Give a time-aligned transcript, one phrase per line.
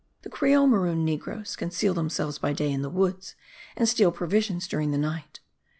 [0.23, 3.35] The creole maroon negroes conceal themselves by day in the woods
[3.77, 5.41] and steal provisions during the night.